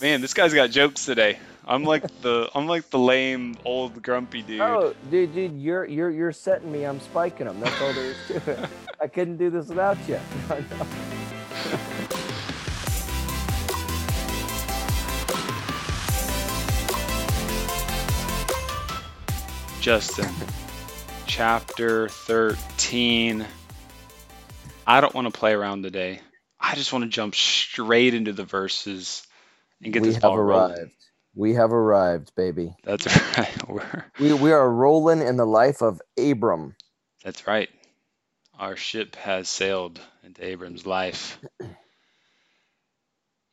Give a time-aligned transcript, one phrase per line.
[0.00, 1.40] Man, this guy's got jokes today.
[1.66, 4.60] I'm like the I'm like the lame old grumpy dude.
[4.60, 6.84] Oh, dude, dude, you're you're you're setting me.
[6.84, 7.58] I'm spiking them.
[7.58, 8.70] That's all there is to it.
[9.00, 10.20] I couldn't do this without you.
[19.80, 20.32] Justin,
[21.26, 23.44] chapter 13.
[24.86, 26.20] I don't want to play around today.
[26.60, 29.26] I just want to jump straight into the verses
[29.82, 30.78] and get we this have ball rolling.
[30.78, 30.92] arrived.
[31.34, 32.74] We have arrived, baby.
[32.84, 33.06] That's
[33.38, 33.68] right.
[33.68, 36.76] We're, We we are rolling in the life of Abram.
[37.24, 37.68] that's right.
[38.58, 41.38] Our ship has sailed into Abram's life.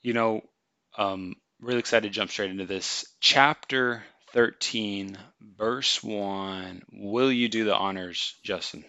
[0.02, 0.42] You know,
[0.98, 3.06] um, really excited to jump straight into this.
[3.20, 5.18] Chapter 13,
[5.58, 6.82] verse 1.
[6.94, 8.84] Will you do the honors, Justin?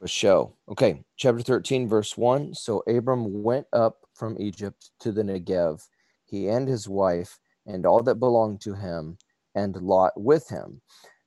[0.00, 0.54] For show.
[0.68, 2.54] Okay, chapter 13, verse 1.
[2.54, 5.82] So Abram went up from Egypt to the Negev,
[6.28, 9.18] he and his wife, and all that belonged to him,
[9.54, 10.80] and Lot with him.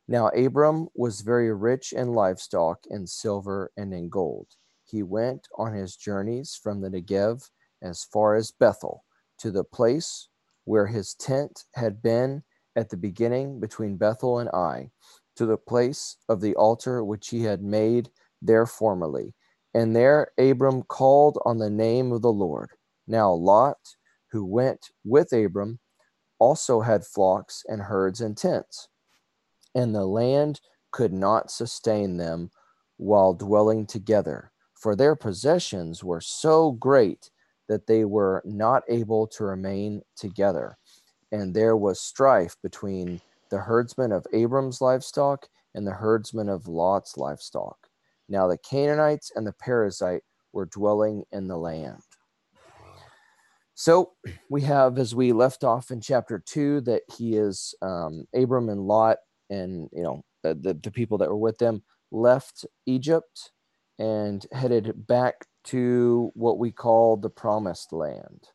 [0.07, 4.47] Now Abram was very rich in livestock, in silver, and in gold.
[4.83, 7.49] He went on his journeys from the Negev
[7.81, 9.03] as far as Bethel,
[9.39, 10.27] to the place
[10.65, 12.43] where his tent had been
[12.75, 14.91] at the beginning between Bethel and Ai,
[15.35, 18.09] to the place of the altar which he had made
[18.41, 19.33] there formerly.
[19.73, 22.71] And there Abram called on the name of the Lord.
[23.07, 23.95] Now Lot,
[24.31, 25.79] who went with Abram,
[26.39, 28.87] also had flocks and herds and tents.
[29.75, 30.59] And the land
[30.91, 32.51] could not sustain them
[32.97, 37.29] while dwelling together, for their possessions were so great
[37.67, 40.77] that they were not able to remain together.
[41.31, 47.17] And there was strife between the herdsmen of Abram's livestock and the herdsmen of Lot's
[47.17, 47.77] livestock.
[48.27, 50.23] Now the Canaanites and the Perizzite
[50.53, 52.01] were dwelling in the land.
[53.81, 54.11] So
[54.47, 58.81] we have, as we left off in chapter two, that he is um, Abram and
[58.81, 59.17] Lot,
[59.49, 63.49] and you know the, the people that were with them left Egypt
[63.97, 68.49] and headed back to what we call the Promised Land.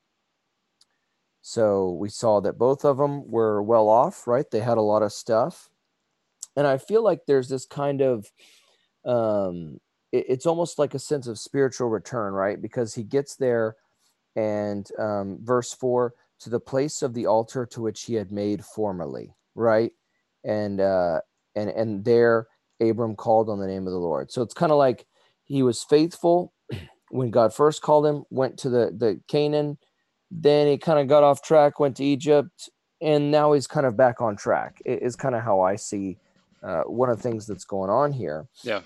[1.42, 4.48] So we saw that both of them were well off, right?
[4.48, 5.68] They had a lot of stuff,
[6.54, 8.30] and I feel like there's this kind of
[9.04, 9.80] um,
[10.12, 12.62] it- it's almost like a sense of spiritual return, right?
[12.62, 13.76] Because he gets there
[14.36, 18.64] and um, verse 4 to the place of the altar to which he had made
[18.64, 19.92] formerly right?
[20.44, 21.20] And uh
[21.54, 22.46] and and there
[22.80, 24.30] abram called on the name of the lord.
[24.30, 25.06] So it's kind of like
[25.44, 26.52] he was faithful
[27.10, 29.78] when god first called him went to the the canaan
[30.30, 32.68] then he kind of got off track went to egypt
[33.00, 36.18] and now he's kind of back on track it is kind of how i see
[36.66, 38.46] uh, one of the things that's going on here.
[38.62, 38.80] Yeah.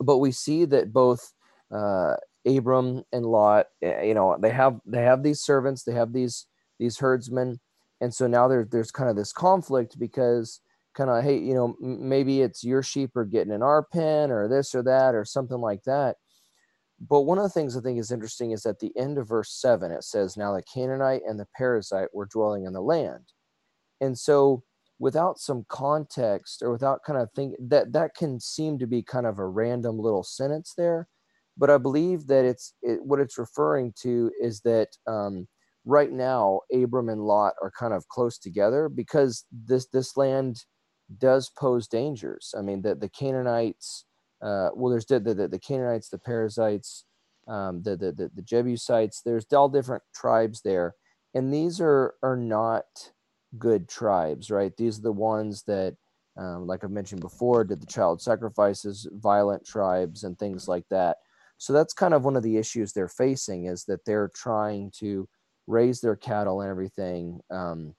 [0.00, 1.32] but we see that both
[1.70, 2.14] uh,
[2.46, 6.46] Abram and Lot, eh, you know, they have they have these servants, they have these
[6.78, 7.60] these herdsmen,
[8.00, 10.60] and so now there's there's kind of this conflict because
[10.94, 14.48] kind of hey, you know, maybe it's your sheep are getting in our pen or
[14.48, 16.16] this or that or something like that.
[17.00, 19.52] But one of the things I think is interesting is at the end of verse
[19.52, 23.32] seven, it says, "Now the Canaanite and the Perizzite were dwelling in the land,"
[24.00, 24.62] and so
[25.00, 29.26] without some context or without kind of think that that can seem to be kind
[29.26, 31.08] of a random little sentence there
[31.58, 35.48] but I believe that it's it, what it's referring to is that um,
[35.84, 40.64] right now Abram and Lot are kind of close together because this this land
[41.18, 42.54] does pose dangers.
[42.56, 44.04] I mean, the the Canaanites,
[44.42, 47.04] uh, well, there's the, the the Canaanites, the Perizzites,
[47.48, 49.22] um, the, the the the Jebusites.
[49.24, 50.94] There's all different tribes there,
[51.34, 52.84] and these are are not
[53.58, 54.76] good tribes, right?
[54.76, 55.96] These are the ones that.
[56.38, 61.16] Um, like I've mentioned before, did the child sacrifices, violent tribes, and things like that.
[61.58, 65.28] So that's kind of one of the issues they're facing is that they're trying to
[65.66, 67.94] raise their cattle and everything um,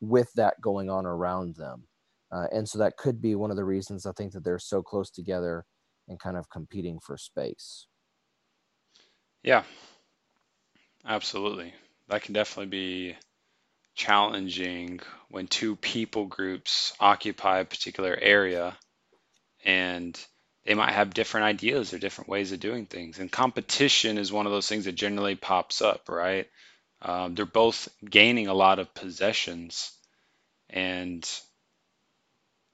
[0.00, 1.86] with that going on around them.
[2.30, 4.82] Uh, and so that could be one of the reasons I think that they're so
[4.82, 5.64] close together
[6.08, 7.86] and kind of competing for space.
[9.42, 9.64] Yeah,
[11.04, 11.74] absolutely.
[12.08, 13.16] That can definitely be
[13.94, 18.76] challenging when two people groups occupy a particular area
[19.64, 20.18] and
[20.68, 23.18] they might have different ideas or different ways of doing things.
[23.18, 26.46] And competition is one of those things that generally pops up, right?
[27.00, 29.90] Um, they're both gaining a lot of possessions,
[30.68, 31.26] and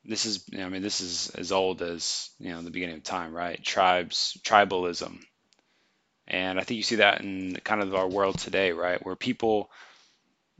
[0.05, 3.33] this is, I mean, this is as old as, you know, the beginning of time,
[3.33, 3.63] right?
[3.63, 5.21] Tribes, tribalism.
[6.27, 9.05] And I think you see that in kind of our world today, right?
[9.07, 9.71] Where people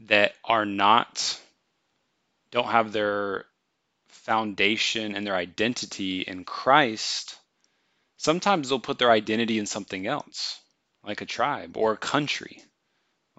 [0.07, 1.37] that are not,
[2.53, 3.47] don't have their
[4.25, 7.39] foundation and their identity in Christ,
[8.17, 10.61] sometimes they'll put their identity in something else,
[11.05, 12.63] like a tribe or a country.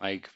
[0.02, 0.30] Like,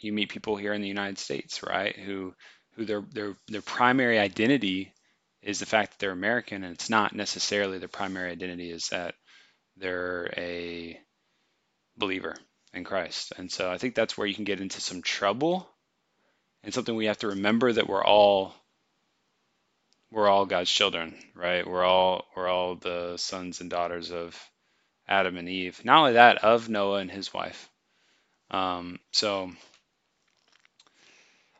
[0.00, 1.96] You meet people here in the United States, right?
[1.96, 2.34] Who
[2.74, 4.92] who their their their primary identity
[5.42, 9.14] is the fact that they're American, and it's not necessarily their primary identity is that
[9.76, 11.00] they're a
[11.96, 12.34] believer
[12.74, 13.32] in Christ.
[13.38, 15.68] And so I think that's where you can get into some trouble
[16.62, 18.54] and something we have to remember that we're all
[20.10, 21.66] we're all God's children, right?
[21.66, 24.38] We're all we're all the sons and daughters of
[25.08, 25.84] Adam and Eve.
[25.84, 27.68] Not only that, of Noah and his wife.
[28.50, 29.50] Um, so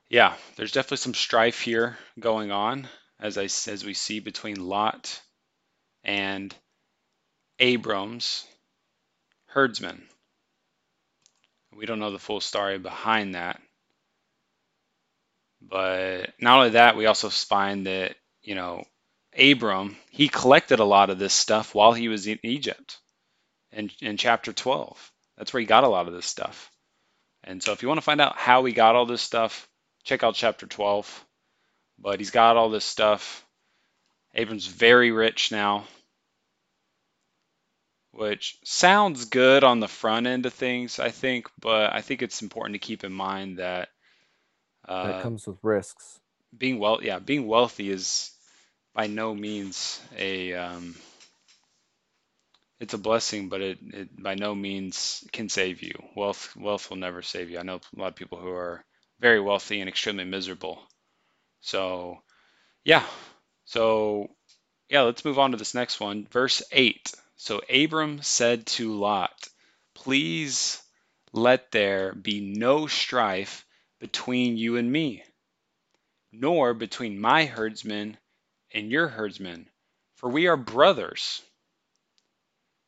[0.08, 2.88] yeah, there's definitely some strife here going on
[3.20, 5.20] as I as we see between Lot
[6.04, 6.54] and
[7.58, 8.46] Abram's
[9.46, 10.02] herdsmen.
[11.74, 13.60] We don't know the full story behind that.
[15.60, 18.14] But not only that, we also find that,
[18.46, 18.84] you know,
[19.38, 22.98] Abram, he collected a lot of this stuff while he was in Egypt
[23.72, 25.12] in, in chapter 12.
[25.36, 26.70] That's where he got a lot of this stuff.
[27.44, 29.68] And so if you want to find out how he got all this stuff,
[30.04, 31.24] check out chapter 12.
[31.98, 33.44] But he's got all this stuff.
[34.34, 35.84] Abram's very rich now,
[38.12, 42.42] which sounds good on the front end of things, I think, but I think it's
[42.42, 43.88] important to keep in mind that
[44.86, 46.20] uh, that comes with risks.
[46.56, 48.35] Being well, yeah, being wealthy is
[48.96, 50.96] by no means a um,
[52.80, 55.92] it's a blessing, but it, it by no means can save you.
[56.16, 57.58] Wealth wealth will never save you.
[57.58, 58.82] I know a lot of people who are
[59.20, 60.80] very wealthy and extremely miserable.
[61.60, 62.22] So,
[62.84, 63.04] yeah.
[63.66, 64.28] So,
[64.88, 66.26] yeah, let's move on to this next one.
[66.30, 67.12] Verse 8.
[67.36, 69.48] So Abram said to Lot,
[69.94, 70.80] Please
[71.32, 73.66] let there be no strife
[74.00, 75.22] between you and me,
[76.32, 78.16] nor between my herdsmen
[78.76, 79.66] and your herdsmen,
[80.16, 81.40] for we are brothers.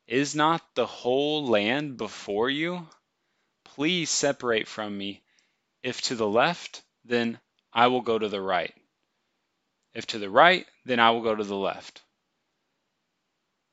[0.07, 2.87] Is not the whole land before you?
[3.65, 5.23] Please separate from me.
[5.83, 7.41] If to the left, then
[7.73, 8.75] I will go to the right.
[9.95, 12.03] If to the right, then I will go to the left.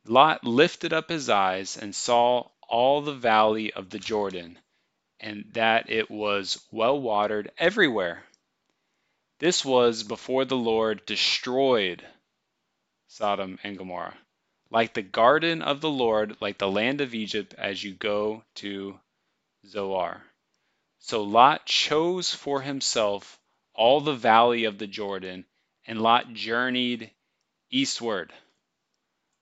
[0.05, 4.57] Lot lifted up his eyes and saw all the valley of the Jordan
[5.19, 8.23] and that it was well watered everywhere.
[9.39, 12.05] This was before the Lord destroyed
[13.07, 14.17] Sodom and Gomorrah,
[14.69, 18.99] like the garden of the Lord, like the land of Egypt, as you go to
[19.67, 20.23] Zoar.
[20.99, 23.39] So Lot chose for himself
[23.73, 25.45] all the valley of the Jordan,
[25.85, 27.11] and Lot journeyed
[27.69, 28.31] eastward.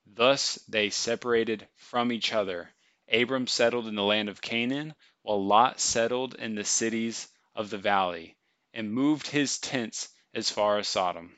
[0.06, 2.68] Thus they separated from each other.
[3.08, 7.78] Abram settled in the land of Canaan, while Lot settled in the cities of the
[7.78, 8.36] valley,
[8.74, 11.32] and moved his tents as far as Sodom.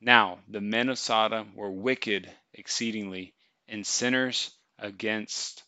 [0.00, 3.34] Now the men of Sodom were wicked exceedingly,
[3.68, 5.62] and sinners against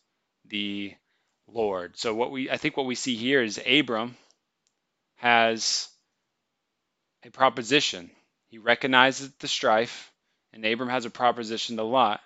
[0.45, 0.93] the
[1.47, 1.97] Lord.
[1.97, 4.17] So what we I think what we see here is Abram
[5.17, 5.89] has
[7.23, 8.09] a proposition.
[8.47, 10.11] He recognizes the strife,
[10.51, 12.21] and Abram has a proposition to Lot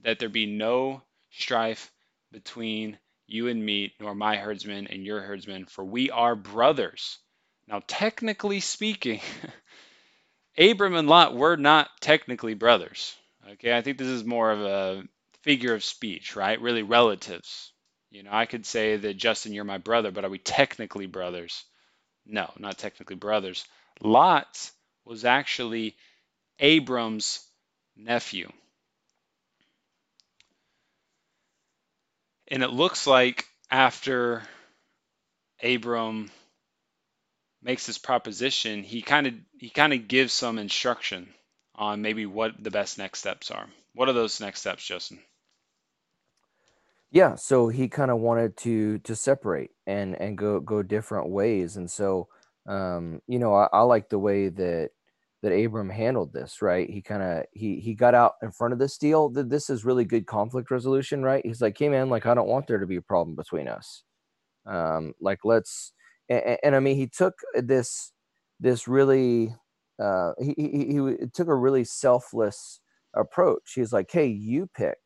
[0.00, 1.90] that there be no strife
[2.32, 7.18] between you and me, nor my herdsmen and your herdsmen, for we are brothers.
[7.68, 9.20] Now, technically speaking,
[10.58, 13.16] Abram and Lot were not technically brothers.
[13.52, 15.04] Okay, I think this is more of a
[15.42, 16.60] figure of speech, right?
[16.60, 17.72] Really relatives.
[18.10, 21.64] You know, I could say that Justin, you're my brother, but are we technically brothers?
[22.24, 23.64] No, not technically brothers.
[24.00, 24.70] Lot
[25.04, 25.96] was actually
[26.58, 27.46] Abram's
[27.96, 28.50] nephew.
[32.48, 34.42] And it looks like after
[35.62, 36.30] Abram
[37.66, 41.28] makes this proposition, he kind of he kind of gives some instruction
[41.74, 43.66] on maybe what the best next steps are.
[43.94, 45.18] What are those next steps, Justin?
[47.10, 51.76] Yeah, so he kind of wanted to to separate and and go go different ways,
[51.76, 52.28] and so
[52.68, 54.90] um, you know I, I like the way that
[55.42, 56.88] that Abram handled this, right?
[56.90, 59.28] He kind of he he got out in front of this deal.
[59.30, 61.44] That this is really good conflict resolution, right?
[61.44, 64.04] He's like, "Hey, man, like I don't want there to be a problem between us.
[64.66, 65.92] Um, like let's."
[66.28, 68.12] And, and I mean, he took this
[68.60, 69.54] this really
[70.02, 72.80] uh, he, he he took a really selfless
[73.14, 73.72] approach.
[73.74, 74.98] He's like, "Hey, you pick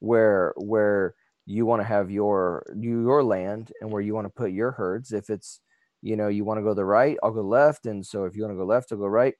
[0.00, 1.14] where where
[1.46, 5.12] you want to have your your land and where you want to put your herds.
[5.12, 5.60] If it's
[6.02, 8.42] you know you want to go the right, I'll go left, and so if you
[8.42, 9.34] want to go left, I'll go right."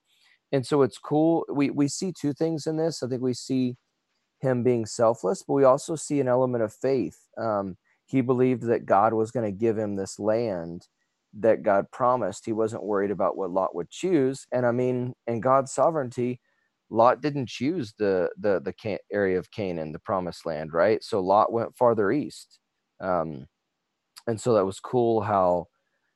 [0.52, 3.76] and so it's cool we we see two things in this i think we see
[4.40, 8.86] him being selfless but we also see an element of faith um, he believed that
[8.86, 10.88] god was going to give him this land
[11.40, 12.44] that god promised.
[12.46, 14.46] He wasn't worried about what lot would choose.
[14.52, 16.40] And i mean in god's sovereignty
[16.90, 21.02] lot didn't choose the the the area of canaan the promised land right?
[21.02, 22.58] So lot went farther east.
[23.00, 23.46] Um,
[24.26, 25.66] and so that was cool how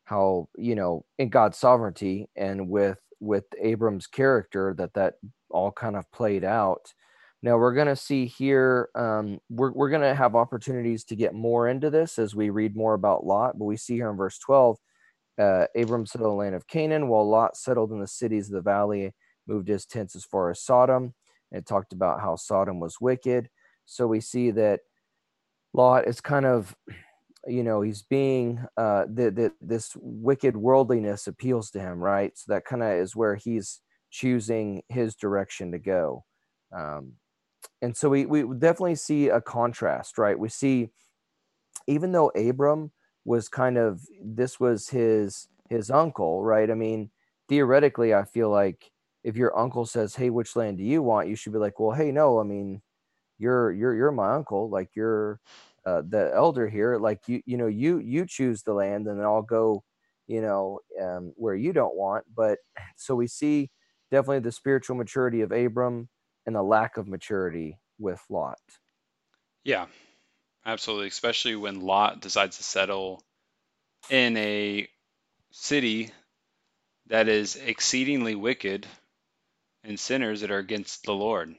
[0.05, 5.15] how you know in God's sovereignty and with with Abram's character that that
[5.51, 6.93] all kind of played out.
[7.43, 11.35] Now we're going to see here, um, we're, we're going to have opportunities to get
[11.35, 14.39] more into this as we read more about Lot, but we see here in verse
[14.39, 14.79] 12,
[15.39, 18.61] uh, Abram settled the land of Canaan, while Lot settled in the cities of the
[18.61, 19.15] valley,
[19.47, 21.15] moved his tents as far as Sodom.
[21.53, 23.49] It talked about how Sodom was wicked.
[23.85, 24.81] So we see that
[25.73, 26.75] Lot is kind of,
[27.47, 32.37] you know, he's being, uh, the, the, this wicked worldliness appeals to him, right?
[32.37, 36.25] So that kind of is where he's choosing his direction to go.
[36.77, 37.13] Um,
[37.83, 40.39] and so we, we definitely see a contrast, right?
[40.39, 40.89] We see,
[41.87, 42.91] even though Abram
[43.27, 46.71] was kind of, this was his, his uncle, right?
[46.71, 47.11] I mean,
[47.49, 48.93] theoretically, I feel like
[49.25, 51.29] if your uncle says, Hey, which land do you want?
[51.29, 52.83] You should be like, well, Hey, no, I mean,
[53.39, 54.71] you're, you're, you're my uncle.
[54.71, 55.41] Like you're
[55.85, 56.99] uh, the elder here.
[56.99, 59.83] Like you, you know, you, you choose the land and then I'll go,
[60.29, 62.25] you know, um, where you don't want.
[62.35, 62.59] But
[62.97, 63.71] so we see
[64.13, 66.09] definitely the spiritual maturity of Abram
[66.47, 68.61] and the lack of maturity with Lot.
[69.65, 69.87] Yeah,
[70.67, 71.09] absolutely.
[71.09, 73.23] Especially when Lot decides to settle
[74.11, 74.89] in a
[75.53, 76.11] city
[77.07, 78.87] that is exceedingly wicked
[79.85, 81.55] and sinners that are against the Lord.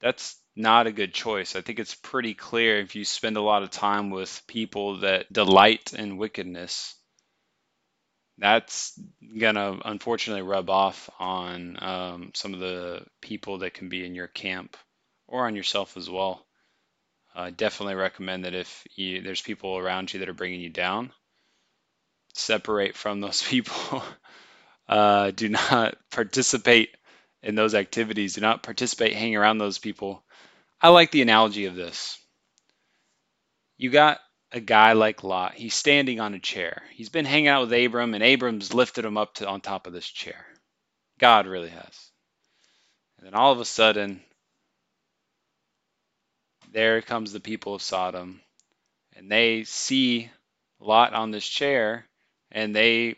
[0.00, 1.56] That's not a good choice.
[1.56, 5.32] I think it's pretty clear if you spend a lot of time with people that
[5.32, 6.94] delight in wickedness
[8.38, 8.98] that's
[9.38, 14.28] gonna unfortunately rub off on um, some of the people that can be in your
[14.28, 14.76] camp
[15.26, 16.46] or on yourself as well.
[17.38, 20.70] I uh, definitely recommend that if you, there's people around you that are bringing you
[20.70, 21.12] down,
[22.34, 24.02] separate from those people.
[24.88, 26.96] uh, do not participate
[27.44, 28.34] in those activities.
[28.34, 30.24] Do not participate hang around those people.
[30.82, 32.18] I like the analogy of this.
[33.76, 34.18] You got
[34.50, 36.82] a guy like Lot, he's standing on a chair.
[36.90, 39.92] He's been hanging out with Abram, and Abram's lifted him up to on top of
[39.92, 40.44] this chair.
[41.20, 42.10] God really has.
[43.16, 44.24] And then all of a sudden,
[46.78, 48.40] there comes the people of Sodom,
[49.16, 50.30] and they see
[50.78, 52.06] Lot on this chair,
[52.52, 53.16] and they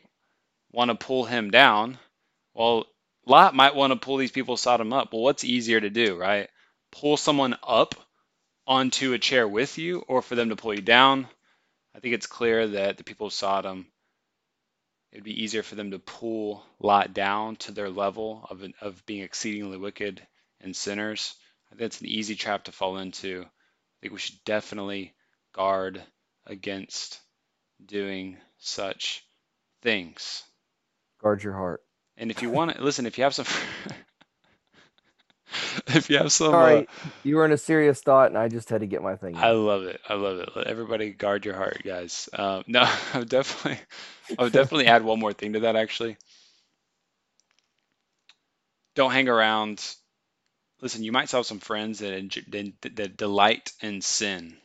[0.73, 1.99] want to pull him down.
[2.55, 2.87] Well,
[3.27, 5.13] Lot might want to pull these people of Sodom up.
[5.13, 6.49] Well, what's easier to do, right?
[6.91, 7.95] Pull someone up
[8.67, 11.29] onto a chair with you or for them to pull you down.
[11.95, 13.89] I think it's clear that the people of Sodom,
[15.13, 19.23] it'd be easier for them to pull Lot down to their level of, of being
[19.23, 20.27] exceedingly wicked
[20.63, 21.35] and sinners.
[21.79, 23.43] It's an easy trap to fall into.
[23.43, 25.15] I think we should definitely
[25.53, 26.03] guard
[26.47, 27.21] against
[27.85, 29.25] doing such
[29.83, 30.43] things.
[31.23, 31.83] Guard your heart.
[32.17, 33.47] And if you want to listen, if you have some
[35.89, 36.85] if you have some, Sorry, uh,
[37.25, 39.37] you were in a serious thought, and I just had to get my thing.
[39.37, 40.01] I love it.
[40.09, 40.67] I love it.
[40.67, 42.29] Everybody, guard your heart, guys.
[42.33, 42.83] Um, no,
[43.15, 43.81] I would definitely,
[44.39, 45.77] I would definitely add one more thing to that.
[45.77, 46.17] Actually,
[48.95, 49.85] don't hang around.
[50.81, 54.57] Listen, you might have some friends that that delight in sin.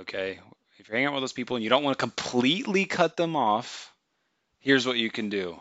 [0.00, 0.40] Okay,
[0.78, 3.36] if you're hanging out with those people and you don't want to completely cut them
[3.36, 3.92] off,
[4.58, 5.60] here's what you can do.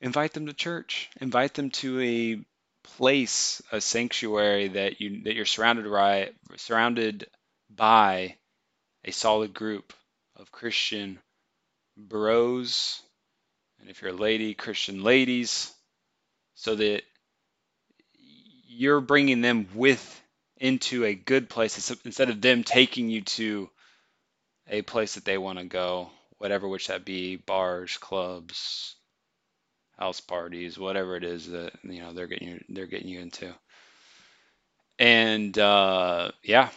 [0.00, 1.10] Invite them to church.
[1.20, 2.44] Invite them to a
[2.96, 7.28] place a sanctuary that you that you're surrounded by surrounded
[7.70, 8.36] by
[9.04, 9.92] a solid group
[10.34, 11.20] of christian
[11.96, 13.00] bros.
[13.78, 15.72] And if you're a lady christian ladies
[16.54, 17.02] so that
[18.68, 20.20] you're bringing them with
[20.56, 23.68] into a good place instead of them taking you to
[24.68, 28.96] a place that they want to go whatever which that be bars clubs
[30.02, 33.54] house parties, whatever it is that you know they're getting you they're getting you into.
[34.98, 36.70] And uh, yeah,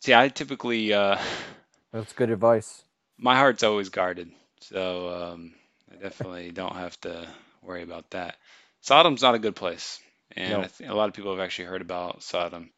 [0.00, 1.18] see, I typically uh,
[1.92, 2.82] that's good advice.
[3.18, 5.52] My heart's always guarded, so um,
[5.90, 7.26] I definitely don't have to
[7.62, 8.36] worry about that.
[8.80, 10.00] Sodom's not a good place,
[10.36, 10.60] and no.
[10.60, 12.70] I think a lot of people have actually heard about Sodom.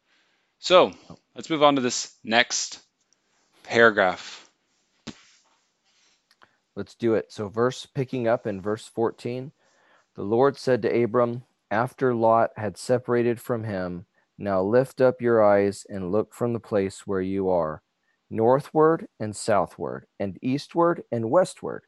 [0.59, 0.93] So
[1.35, 2.79] let's move on to this next
[3.63, 4.49] paragraph.
[6.75, 7.31] Let's do it.
[7.31, 9.51] So, verse picking up in verse 14.
[10.15, 14.05] The Lord said to Abram, after Lot had separated from him,
[14.37, 17.81] Now lift up your eyes and look from the place where you are,
[18.29, 21.83] northward and southward, and eastward and westward.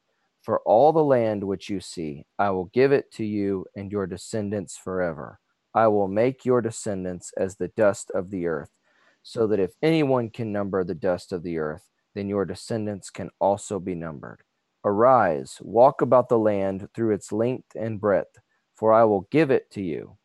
[0.45, 4.05] For all the land which you see, I will give it to you and your
[4.05, 5.39] descendants forever.
[5.73, 8.69] I will make your descendants as the dust of the earth,
[9.23, 13.31] so that if anyone can number the dust of the earth, then your descendants can
[13.39, 14.43] also be numbered.
[14.83, 18.37] Arise, walk about the land through its length and breadth,
[18.75, 20.15] for I will give it to you.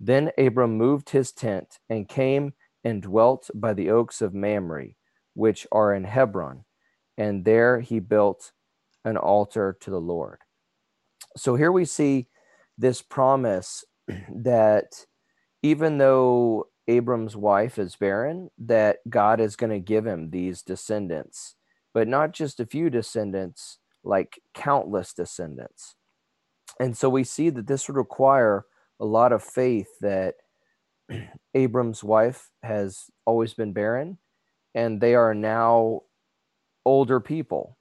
[0.00, 4.94] Then Abram moved his tent and came and dwelt by the oaks of Mamre,
[5.34, 6.64] which are in Hebron,
[7.18, 8.52] and there he built
[9.04, 10.38] an altar to the Lord.
[11.36, 12.28] So here we see
[12.76, 13.84] this promise
[14.34, 15.06] that
[15.62, 21.54] even though Abram's wife is barren, that God is going to give him these descendants,
[21.94, 25.94] but not just a few descendants, like countless descendants.
[26.80, 28.64] And so we see that this would require
[28.98, 30.34] a lot of faith that
[31.54, 34.18] Abram's wife has always been barren,
[34.74, 36.02] and they are now
[36.84, 37.76] older people.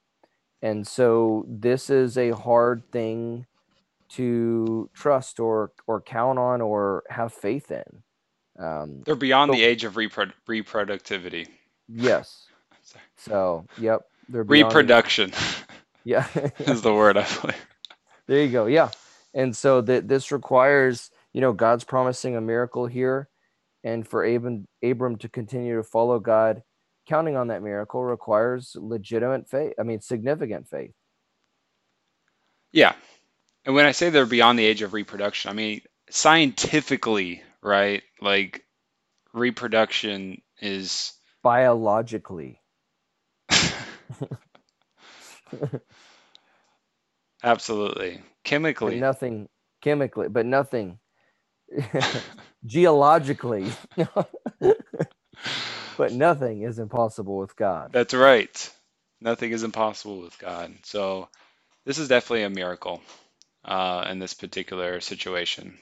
[0.62, 3.46] And so this is a hard thing
[4.10, 8.04] to trust or or count on or have faith in.
[8.60, 11.48] Um, They're beyond the age of repro- reproductivity.
[11.88, 12.48] Yes.
[13.18, 14.01] so, yep.
[14.28, 15.32] They're reproduction.
[16.04, 16.28] yeah,
[16.60, 17.68] is the word I believe.
[18.28, 18.66] There you go.
[18.66, 18.89] Yeah,
[19.34, 23.30] and so that this requires, you know, God's promising a miracle here,
[23.84, 26.62] and for Abram Abram to continue to follow God,
[27.10, 29.74] counting on that miracle requires legitimate faith.
[29.80, 30.92] I mean, significant faith.
[32.72, 32.94] Yeah,
[33.66, 38.04] and when I say they're beyond the age of reproduction, I mean scientifically, right?
[38.22, 38.63] Like
[39.34, 41.13] reproduction is
[41.44, 42.62] biologically.
[47.44, 48.22] Absolutely.
[48.44, 48.96] Chemically.
[48.96, 49.50] But nothing
[49.82, 51.00] chemically, but nothing
[52.66, 53.72] geologically.
[56.00, 57.91] But nothing is impossible with God.
[57.91, 58.74] That's right.
[59.20, 60.74] Nothing is impossible with God.
[60.84, 61.27] So
[61.86, 63.01] this is definitely a miracle
[63.65, 65.77] uh, in this particular situation.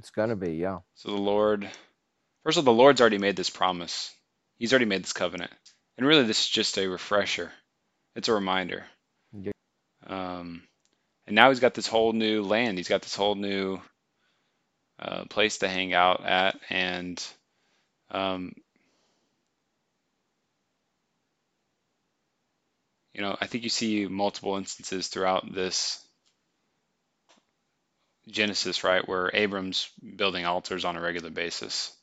[0.00, 0.78] It's going to be, yeah.
[0.96, 1.70] So the Lord,
[2.42, 4.12] first of all, the Lord's already made this promise.
[4.58, 5.52] He's already made this covenant.
[5.96, 7.52] And really, this is just a refresher.
[8.16, 8.84] It's a reminder.
[9.40, 9.52] Yeah.
[10.04, 10.64] Um,
[11.28, 12.76] and now he's got this whole new land.
[12.76, 13.80] He's got this whole new
[14.98, 16.58] uh, place to hang out at.
[16.70, 17.24] And
[18.10, 18.52] um,
[23.20, 26.02] you know, I think you see multiple instances throughout this
[28.26, 31.94] Genesis, right, where Abram's building altars on a regular basis.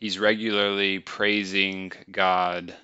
[0.00, 2.74] He's regularly praising God,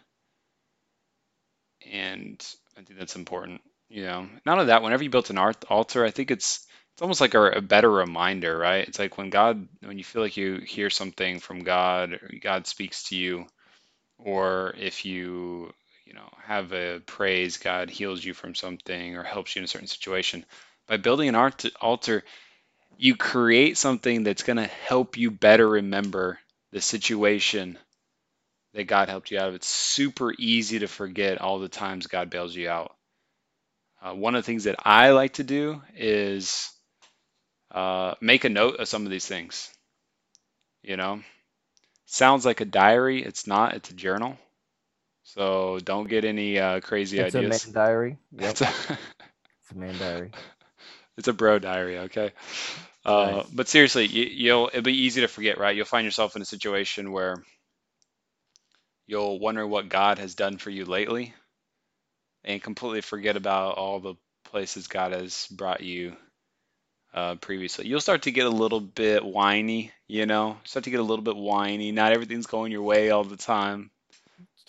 [1.85, 2.41] and
[2.79, 3.61] I think that's important.
[3.89, 7.21] You know, not of that, whenever you built an altar, I think it's it's almost
[7.21, 8.87] like a, a better reminder, right?
[8.87, 13.09] It's like when God, when you feel like you hear something from God, God speaks
[13.09, 13.49] to you,
[14.17, 15.73] or if you
[16.11, 19.69] you know have a praise, God heals you from something or helps you in a
[19.69, 20.45] certain situation.
[20.89, 22.25] By building an altar,
[22.99, 26.41] you create something that's going to help you better remember
[26.73, 27.79] the situation
[28.75, 29.55] that God helped you out of.
[29.55, 32.93] It's super easy to forget all the times God bails you out.
[34.03, 36.73] Uh, one of the things that I like to do is
[37.71, 39.71] uh, make a note of some of these things.
[40.83, 41.21] You know,
[42.07, 43.23] sounds like a diary.
[43.23, 43.75] It's not.
[43.75, 44.37] It's a journal.
[45.35, 47.57] So don't get any uh, crazy it's ideas.
[47.57, 48.19] It's a man diary.
[48.33, 48.51] Yep.
[48.51, 48.65] it's, a
[49.63, 50.31] it's a man diary.
[51.17, 51.99] It's a bro diary.
[51.99, 52.33] Okay.
[53.05, 53.47] Uh, nice.
[53.47, 55.77] But seriously, you, will it'll be easy to forget, right?
[55.77, 57.45] You'll find yourself in a situation where
[59.07, 61.33] you'll wonder what God has done for you lately,
[62.43, 64.15] and completely forget about all the
[64.47, 66.17] places God has brought you
[67.15, 67.87] uh, previously.
[67.87, 71.25] You'll start to get a little bit whiny, you know, start to get a little
[71.25, 71.93] bit whiny.
[71.93, 73.93] Not everything's going your way all the time.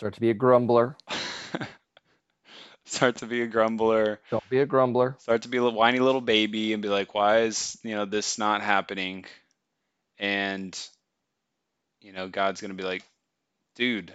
[0.02, 0.96] Start to be a grumbler.
[2.86, 4.18] start to be a grumbler.
[4.32, 5.14] Don't be a grumbler.
[5.20, 8.36] Start to be a whiny little baby and be like, why is, you know, this
[8.36, 9.26] not happening?
[10.18, 10.76] And,
[12.00, 13.04] you know, God's going to be like,
[13.76, 14.12] dude,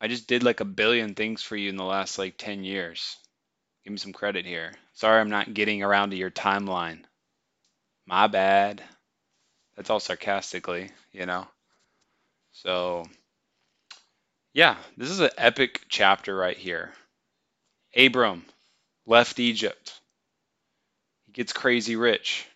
[0.00, 3.16] I just did like a billion things for you in the last like 10 years.
[3.84, 4.72] Give me some credit here.
[4.94, 7.04] Sorry, I'm not getting around to your timeline.
[8.06, 8.82] My bad.
[9.76, 11.46] That's all sarcastically, you know?
[12.50, 13.04] So,
[14.56, 16.90] yeah, this is an epic chapter right here.
[17.94, 18.42] Abram
[19.04, 20.00] left Egypt.
[21.26, 22.46] He gets crazy rich.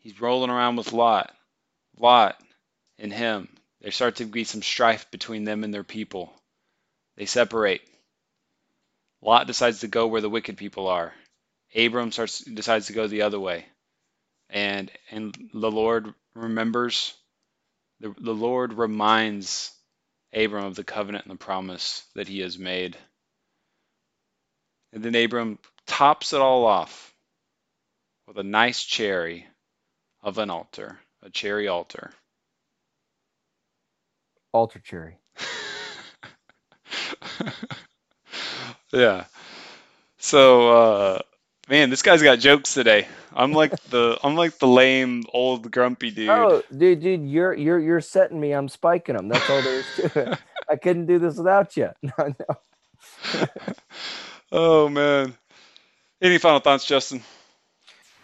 [0.00, 1.34] He's rolling around with Lot.
[1.98, 2.38] Lot
[2.98, 3.48] and him.
[3.80, 6.30] There starts to be some strife between them and their people.
[7.16, 7.80] They separate.
[9.22, 11.14] Lot decides to go where the wicked people are.
[11.74, 13.64] Abram starts decides to go the other way.
[14.50, 17.14] And and the Lord remembers
[18.00, 19.74] the, the Lord reminds
[20.32, 22.96] Abram of the covenant and the promise that he has made.
[24.92, 27.14] And then Abram tops it all off
[28.26, 29.46] with a nice cherry
[30.22, 32.12] of an altar, a cherry altar.
[34.52, 35.16] Altar cherry.
[38.92, 39.24] yeah.
[40.18, 41.18] So, uh,
[41.70, 43.06] man, this guy's got jokes today.
[43.32, 46.28] I'm like the I'm like the lame old grumpy dude.
[46.28, 48.52] Oh, dude, dude, you're you're you're setting me.
[48.52, 49.28] I'm spiking them.
[49.28, 50.38] That's all there is to it.
[50.68, 51.90] I couldn't do this without you.
[52.02, 53.46] No, no.
[54.52, 55.34] Oh man.
[56.20, 57.22] Any final thoughts, Justin?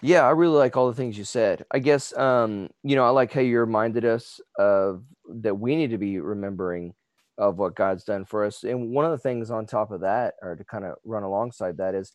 [0.03, 1.65] Yeah, I really like all the things you said.
[1.71, 5.05] I guess um, you know, I like how you reminded us of
[5.37, 6.95] that we need to be remembering
[7.39, 8.65] of what God's done for us.
[8.65, 11.77] And one of the things on top of that, or to kind of run alongside
[11.77, 12.13] that, is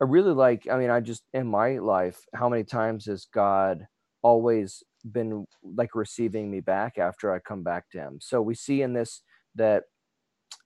[0.00, 3.86] I really like, I mean, I just in my life, how many times has God
[4.22, 8.18] always been like receiving me back after I come back to him?
[8.20, 9.22] So we see in this
[9.56, 9.84] that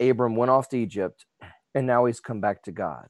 [0.01, 1.25] Abram went off to Egypt
[1.75, 3.09] and now he's come back to God.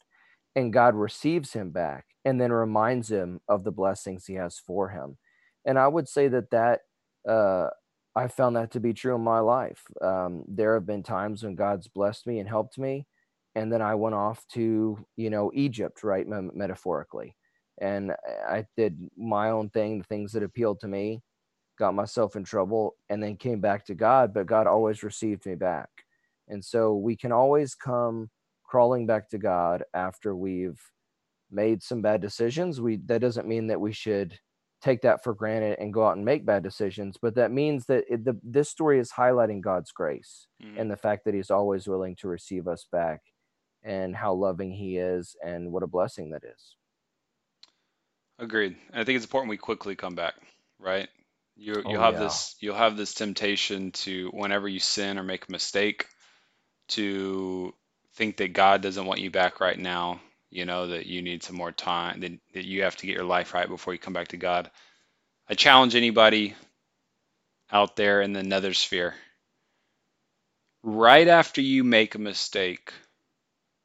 [0.56, 4.90] And God receives him back and then reminds him of the blessings he has for
[4.90, 5.18] him.
[5.66, 6.80] And I would say that that
[7.28, 7.68] uh,
[8.14, 9.82] I found that to be true in my life.
[10.00, 13.06] Um, there have been times when God's blessed me and helped me,
[13.54, 17.36] and then I went off to you know Egypt, right, metaphorically,
[17.80, 18.12] and
[18.48, 21.20] I did my own thing, the things that appealed to me,
[21.78, 24.34] got myself in trouble, and then came back to God.
[24.34, 25.88] But God always received me back,
[26.48, 28.30] and so we can always come
[28.64, 30.80] crawling back to God after we've
[31.50, 32.80] made some bad decisions.
[32.80, 34.38] We that doesn't mean that we should
[34.84, 38.04] take that for granted and go out and make bad decisions, but that means that
[38.08, 40.78] it, the, this story is highlighting God's grace mm-hmm.
[40.78, 43.22] and the fact that He's always willing to receive us back,
[43.84, 46.76] and how loving He is, and what a blessing that is.
[48.38, 48.76] Agreed.
[48.92, 50.34] I think it's important we quickly come back,
[50.80, 51.08] right?
[51.56, 52.20] You you oh, have yeah.
[52.20, 56.06] this you'll have this temptation to whenever you sin or make a mistake
[56.88, 57.72] to
[58.14, 60.20] think that God doesn't want you back right now
[60.54, 63.24] you know, that you need some more time, that, that you have to get your
[63.24, 64.70] life right before you come back to God.
[65.48, 66.54] I challenge anybody
[67.72, 69.14] out there in the nether sphere.
[70.84, 72.92] Right after you make a mistake,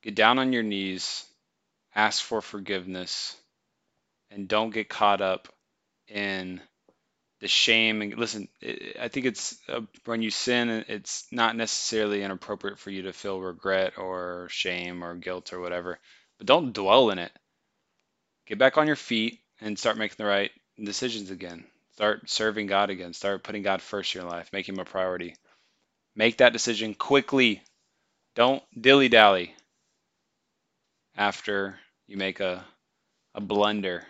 [0.04, 1.26] get down on your knees,
[1.96, 3.36] ask for forgiveness,
[4.32, 5.48] and don't get caught up
[6.08, 6.62] in
[7.40, 8.50] the shame and listen
[9.00, 13.40] i think it's uh, when you sin it's not necessarily inappropriate for you to feel
[13.40, 16.00] regret or shame or guilt or whatever
[16.40, 17.32] but don't dwell in it.
[18.48, 21.66] Get back on your feet and start making the right decisions again.
[21.94, 23.14] Start serving God again.
[23.14, 24.50] Start putting God first in your life.
[24.54, 25.36] Make Him a priority.
[26.16, 27.62] Make that decision quickly.
[28.36, 29.54] Don't dilly dally
[31.16, 32.66] after you make a,
[33.36, 34.06] a blunder.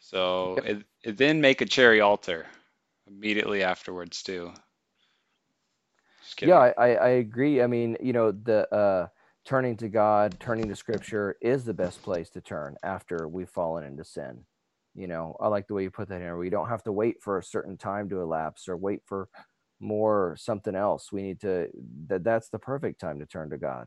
[0.00, 2.46] So it, it then make a cherry altar
[3.06, 4.52] immediately afterwards too.
[6.40, 7.62] Yeah, I, I agree.
[7.62, 9.08] I mean, you know, the uh,
[9.44, 13.84] turning to God, turning to scripture is the best place to turn after we've fallen
[13.84, 14.44] into sin.
[14.94, 16.36] You know, I like the way you put that here.
[16.36, 19.28] We don't have to wait for a certain time to elapse or wait for
[19.80, 21.12] more something else.
[21.12, 21.68] We need to
[22.08, 23.86] that that's the perfect time to turn to God.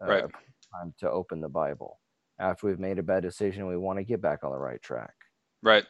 [0.00, 0.24] Uh, right.
[0.72, 1.98] Time to open the Bible.
[2.38, 5.14] After we've made a bad decision, we want to get back on the right track.
[5.62, 5.84] Right.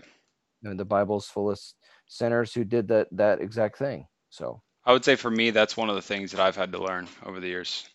[0.64, 1.60] And the Bible's full of
[2.06, 4.06] sinners who did that that exact thing.
[4.30, 6.82] So I would say for me, that's one of the things that I've had to
[6.82, 7.88] learn over the years.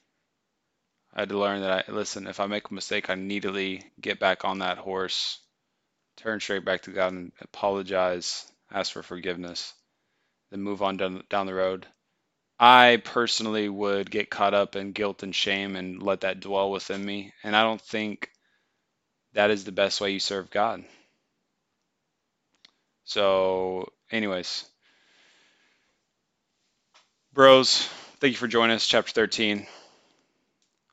[1.13, 4.19] I had to learn that I listen, if I make a mistake, I immediately get
[4.19, 5.39] back on that horse,
[6.17, 9.73] turn straight back to God and apologize, ask for forgiveness,
[10.51, 11.87] then move on down, down the road.
[12.59, 17.03] I personally would get caught up in guilt and shame and let that dwell within
[17.03, 17.33] me.
[17.43, 18.31] And I don't think
[19.33, 20.83] that is the best way you serve God.
[23.05, 24.65] So, anyways,
[27.31, 27.83] bros,
[28.19, 29.65] thank you for joining us, chapter 13.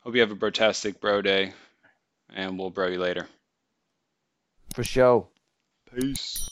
[0.03, 1.55] Hope you have a brotastic bro day,
[2.35, 3.27] and we'll bro you later.
[4.75, 5.27] For sure.
[5.95, 6.51] Peace.